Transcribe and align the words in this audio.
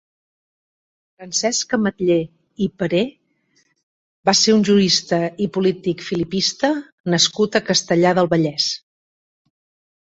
Francesc 1.17 1.75
Ametller 1.77 2.17
i 2.67 2.69
Perer 2.79 3.03
va 4.31 4.35
ser 4.41 4.57
un 4.57 4.65
jurista 4.71 5.21
i 5.47 5.51
polític 5.61 6.05
filipista 6.09 6.75
nascut 7.17 7.63
a 7.63 7.65
Castellar 7.71 8.19
del 8.23 8.35
Vallès. 8.37 8.75